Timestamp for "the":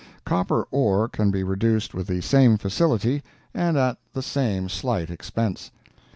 2.07-2.21, 4.13-4.23